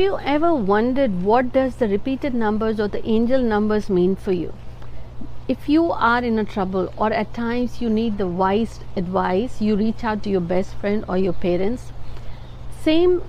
[0.00, 4.32] Have you ever wondered what does the repeated numbers or the angel numbers mean for
[4.32, 4.52] you?
[5.46, 9.76] If you are in a trouble or at times you need the wise advice, you
[9.76, 11.92] reach out to your best friend or your parents.
[12.82, 13.22] Same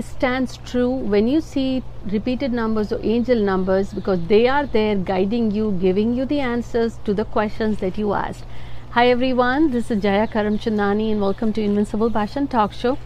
[0.00, 5.52] stands true when you see repeated numbers or angel numbers because they are there guiding
[5.52, 8.44] you, giving you the answers to the questions that you asked.
[8.90, 12.98] Hi everyone, this is Jaya Karamchandani and welcome to Invincible Passion Talk Show.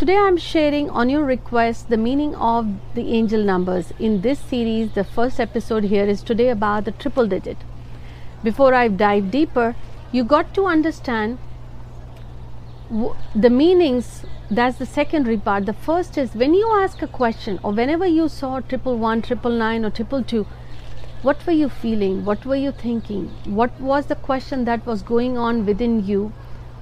[0.00, 3.92] Today I'm sharing on your request the meaning of the angel numbers.
[3.98, 7.58] In this series, the first episode here is today about the triple digit.
[8.42, 9.76] Before I dive deeper,
[10.10, 11.36] you got to understand
[13.34, 14.24] the meanings.
[14.50, 15.66] That's the secondary part.
[15.66, 19.52] The first is when you ask a question or whenever you saw triple one, triple
[19.52, 20.46] nine, or triple two,
[21.20, 22.24] what were you feeling?
[22.24, 23.28] What were you thinking?
[23.44, 26.32] What was the question that was going on within you?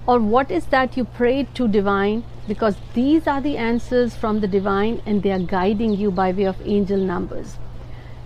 [0.06, 2.22] Or what is that you prayed to divine?
[2.48, 6.44] Because these are the answers from the divine and they are guiding you by way
[6.44, 7.58] of angel numbers.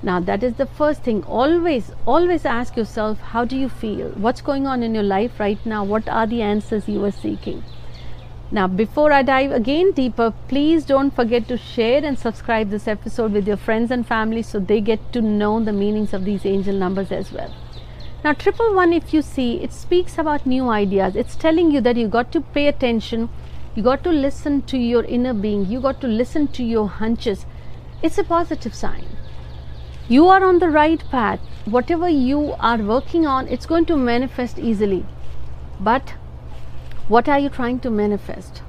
[0.04, 1.22] Now, that is the first thing.
[1.24, 4.10] Always, always ask yourself, how do you feel?
[4.10, 5.84] What's going on in your life right now?
[5.84, 7.62] What are the answers you are seeking?
[8.51, 13.32] Now, before I dive again deeper, please don't forget to share and subscribe this episode
[13.32, 16.74] with your friends and family so they get to know the meanings of these angel
[16.74, 17.54] numbers as well.
[18.24, 21.16] Now, triple one, if you see, it speaks about new ideas.
[21.16, 23.30] It's telling you that you got to pay attention
[23.74, 25.65] you got to listen to your inner being.
[25.66, 27.46] You got to listen to your hunches.
[28.02, 29.06] It's a positive sign.
[30.09, 31.40] You are on the right path.
[31.64, 35.06] Whatever you are working on, it's going to manifest easily.
[35.80, 36.14] But
[37.09, 38.62] what are you trying to manifest?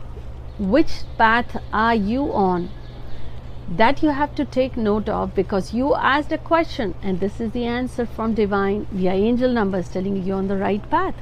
[0.57, 2.69] Which path are you on?
[3.67, 7.51] That you have to take note of because you asked a question and this is
[7.51, 11.15] the answer from divine via angel numbers telling you you're on the right path.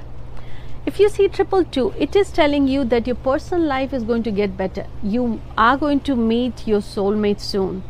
[0.84, 4.24] If you see triple two, it is telling you that your personal life is going
[4.24, 4.88] to get better.
[5.04, 7.84] You are going to meet your soulmate soon.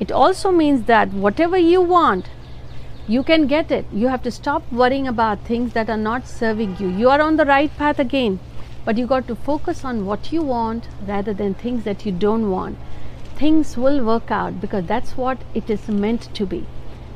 [0.00, 2.28] It also means that whatever you want,
[3.08, 3.86] you can get it.
[3.90, 6.88] You have to stop worrying about things that are not serving you.
[6.88, 8.38] You are on the right path again,
[8.84, 12.50] but you got to focus on what you want rather than things that you don't
[12.50, 12.78] want.
[13.36, 16.66] Things will work out because that's what it is meant to be.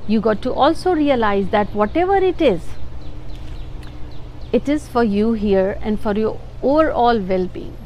[0.07, 2.63] You got to also realize that whatever it is,
[4.53, 7.77] it is for you here and for your overall well-being.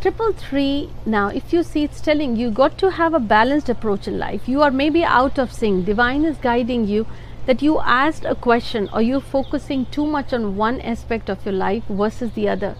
[0.00, 4.06] Triple three now if you see it's telling you got to have a balanced approach
[4.06, 4.48] in life.
[4.48, 5.86] You are maybe out of sync.
[5.86, 7.06] Divine is guiding you
[7.46, 11.54] that you asked a question or you're focusing too much on one aspect of your
[11.54, 12.76] life versus the other.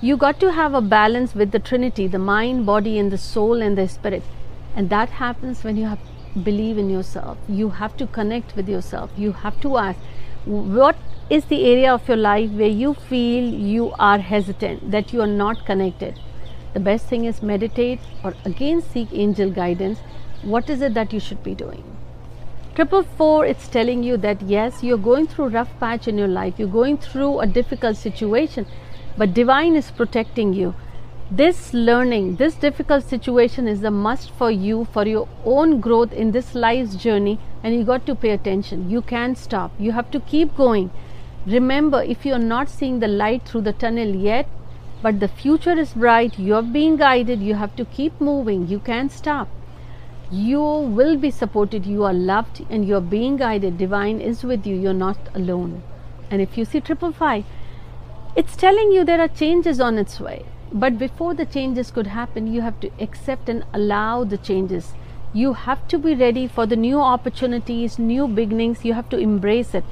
[0.00, 3.62] You got to have a balance with the trinity the mind body and the soul
[3.62, 4.22] and the spirit.
[4.74, 6.00] And that happens when you have
[6.42, 7.38] believe in yourself.
[7.48, 9.10] You have to connect with yourself.
[9.16, 9.98] You have to ask
[10.44, 10.96] what
[11.28, 15.26] is the area of your life where you feel you are hesitant, that you are
[15.26, 16.18] not connected.
[16.74, 19.98] The best thing is meditate or again seek angel guidance.
[20.42, 21.84] What is it that you should be doing?
[22.74, 26.54] Triple four, it's telling you that yes, you're going through rough patch in your life,
[26.58, 28.66] you're going through a difficult situation,
[29.16, 30.74] but divine is protecting you
[31.30, 36.30] this learning, this difficult situation is a must for you for your own growth in
[36.30, 38.88] this life's journey, and you got to pay attention.
[38.88, 40.90] You can't stop, you have to keep going.
[41.46, 44.48] Remember, if you're not seeing the light through the tunnel yet,
[45.02, 49.12] but the future is bright, you're being guided, you have to keep moving, you can't
[49.12, 49.48] stop.
[50.30, 53.78] You will be supported, you are loved, and you're being guided.
[53.78, 55.82] Divine is with you, you're not alone.
[56.30, 57.44] And if you see triple five,
[58.34, 62.52] it's telling you there are changes on its way but before the changes could happen,
[62.52, 64.94] you have to accept and allow the changes.
[65.32, 68.84] You have to be ready for the new opportunities, new beginnings.
[68.84, 69.84] You have to embrace it.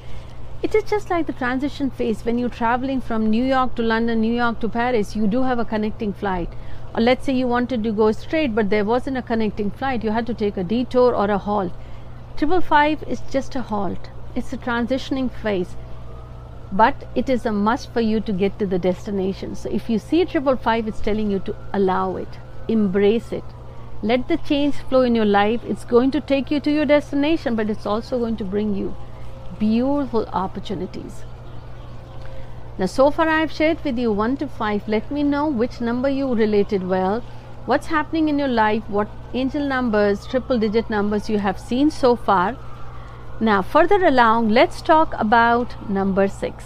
[0.65, 4.23] It is just like the transition phase when you're traveling from New York to London,
[4.23, 6.49] New York to Paris, you do have a connecting flight.
[6.95, 10.11] Or let's say you wanted to go straight, but there wasn't a connecting flight, you
[10.11, 11.71] had to take a detour or a halt.
[12.39, 15.77] Triple five is just a halt, it's a transitioning phase
[16.73, 19.55] but it is a must for you to get to the destination.
[19.55, 22.39] So if you see triple five, it's telling you to allow it,
[22.69, 23.45] embrace it.
[24.03, 25.61] Let the change flow in your life.
[25.63, 28.97] It's going to take you to your destination, but it's also going to bring you
[29.59, 31.25] beautiful opportunities.
[32.79, 34.89] Now, so far I have shared with you 1 to 5.
[34.89, 37.21] Let me know which number you related well,
[37.67, 42.17] what's happening in your life, what angel numbers, triple digit numbers you have seen so
[42.17, 42.57] far
[43.41, 46.65] now further along, let's talk about number 6.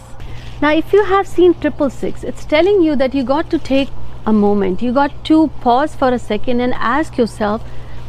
[0.60, 3.88] Now if you have seen triple six, it's telling you that you got to take
[4.26, 4.82] a moment.
[4.82, 7.62] You got to pause for a second and ask yourself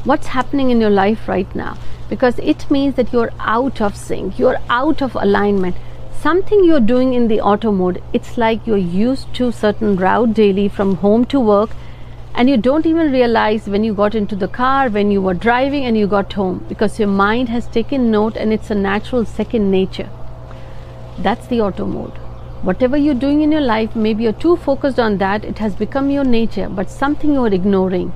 [0.03, 1.77] what's happening in your life right now
[2.09, 5.75] because it means that you're out of sync, you're out of alignment.
[6.19, 10.67] Something you're doing in the auto mode, it's like you're used to certain route daily
[10.67, 11.69] from home to work
[12.35, 15.83] and you don't even realize when you got into the car, when you were driving,
[15.85, 19.69] and you got home because your mind has taken note and it's a natural second
[19.69, 20.09] nature.
[21.17, 22.17] That's the auto mode.
[22.61, 26.09] Whatever you're doing in your life, maybe you're too focused on that, it has become
[26.11, 28.13] your nature, but something you're ignoring.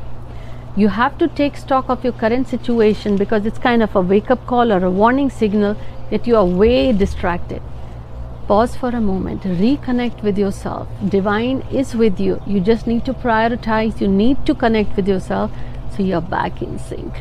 [0.76, 4.32] You have to take stock of your current situation because it's kind of a wake
[4.32, 5.78] up call or a warning signal
[6.10, 7.62] that you are way distracted.
[8.48, 10.88] Pause for a moment, reconnect with yourself.
[11.08, 12.42] Divine is with you.
[12.48, 15.52] You just need to prioritize, you need to connect with yourself
[15.96, 17.14] so you're back in sync.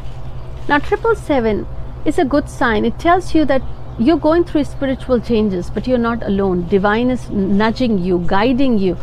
[0.68, 1.66] Now, triple seven
[2.06, 2.86] is a good sign.
[2.86, 3.62] It tells you that
[3.98, 6.66] you're going through spiritual changes, but you're not alone.
[6.68, 8.96] Divine is nudging you, guiding you.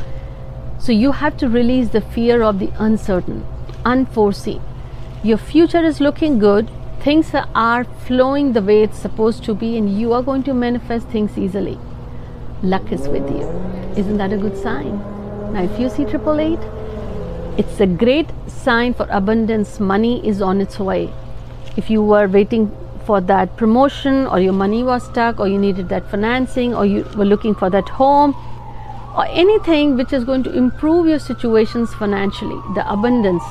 [0.80, 3.46] So you have to release the fear of the uncertain,
[3.96, 4.62] unforeseen.
[5.24, 6.72] Your future is looking good,
[7.02, 11.08] things are flowing the way it's supposed to be, and you are going to manifest
[11.08, 11.78] things easily
[12.64, 13.48] luck is with you.
[13.96, 15.00] Isn't that a good sign?
[15.54, 16.60] Now, if you see triple eight,
[17.58, 19.80] it's a great sign for abundance.
[19.80, 21.12] Money is on its way.
[21.78, 22.76] If you were waiting
[23.06, 27.04] for that promotion, or your money was stuck, or you needed that financing, or you
[27.16, 28.36] were looking for that home,
[29.16, 33.44] or anything which is going to improve your situations financially, the abundance,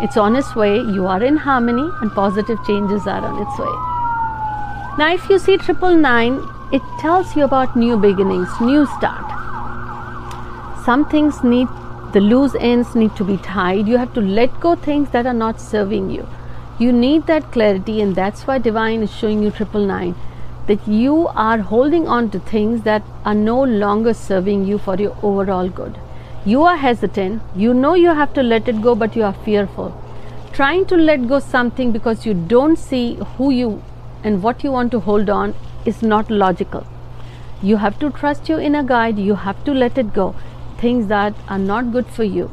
[0.00, 0.76] it's on its way.
[0.78, 3.74] You are in harmony, and positive changes are on its way.
[4.98, 6.40] Now, if you see triple nine,
[6.72, 9.24] it tells you about new beginnings, new start.
[10.84, 11.68] Some things need
[12.12, 13.88] the loose ends need to be tied.
[13.88, 16.26] You have to let go things that are not serving you.
[16.78, 20.14] You need that clarity, and that's why divine is showing you triple nine
[20.66, 25.16] that you are holding on to things that are no longer serving you for your
[25.22, 25.98] overall good.
[26.46, 29.92] You are hesitant, you know you have to let it go, but you are fearful.
[30.52, 33.82] Trying to let go something because you don't see who you
[34.22, 36.86] and what you want to hold on is not logical.
[37.62, 40.36] You have to trust your inner guide, you have to let it go.
[40.78, 42.48] Things that are not good for you,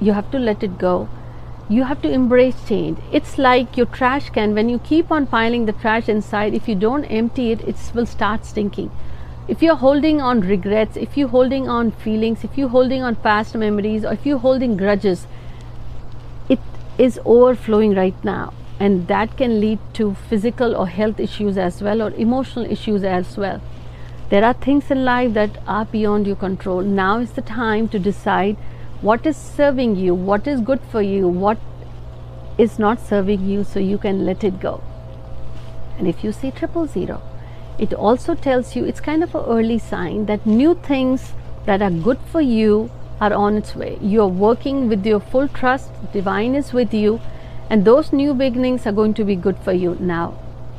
[0.00, 1.08] you have to let it go.
[1.68, 2.98] You have to embrace change.
[3.12, 6.74] It's like your trash can, when you keep on piling the trash inside, if you
[6.74, 8.90] don't empty it, it will start stinking.
[9.52, 13.54] If you're holding on regrets, if you're holding on feelings, if you're holding on past
[13.54, 15.26] memories, or if you're holding grudges,
[16.48, 16.58] it
[16.96, 18.54] is overflowing right now.
[18.80, 23.36] And that can lead to physical or health issues as well or emotional issues as
[23.36, 23.60] well.
[24.30, 26.80] There are things in life that are beyond your control.
[26.80, 28.56] Now is the time to decide
[29.02, 31.58] what is serving you what is good for you what
[32.56, 34.80] is not serving you so you can let it go.
[35.98, 37.20] And if you see triple zero
[37.78, 41.32] it also tells you it's kind of an early sign that new things
[41.66, 42.90] that are good for you
[43.20, 43.98] are on its way.
[44.00, 47.20] You're working with your full trust divine is with you
[47.70, 49.96] and those new beginnings are going to be good for you.
[50.00, 50.30] Now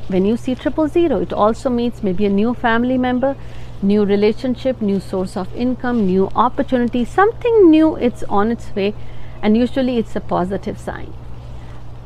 [0.08, 3.34] when you see triple zero it also means maybe a new family member
[3.82, 8.94] new relationship new source of income new opportunity something new it's on its way
[9.42, 11.12] and usually it's a positive sign.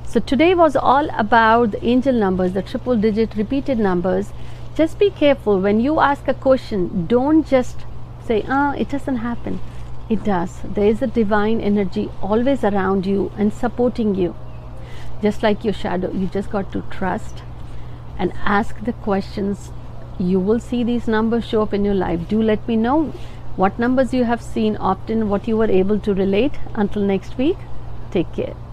[0.05, 4.33] So today was all about the angel numbers the triple digit repeated numbers
[4.79, 5.59] just be careful.
[5.59, 7.81] When you ask a question don't just
[8.27, 9.59] say ah oh, it doesn't happen.
[10.17, 10.61] It does.
[10.77, 14.37] There is a divine energy always around you and supporting you.
[15.25, 17.43] Just like your shadow you just got to trust
[18.19, 19.73] and ask the questions.
[20.31, 22.29] You will see these numbers show up in your life.
[22.29, 23.03] Do let me know
[23.57, 26.65] what numbers you have seen often what you were able to relate.
[26.87, 27.69] Until next week
[28.13, 28.68] take care